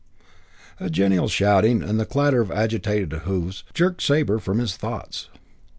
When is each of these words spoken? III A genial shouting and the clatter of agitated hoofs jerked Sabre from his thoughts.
III 0.79 0.87
A 0.87 0.89
genial 0.89 1.27
shouting 1.27 1.83
and 1.83 1.99
the 1.99 2.07
clatter 2.07 2.41
of 2.41 2.49
agitated 2.49 3.13
hoofs 3.13 3.63
jerked 3.71 4.01
Sabre 4.01 4.39
from 4.39 4.57
his 4.57 4.75
thoughts. 4.75 5.29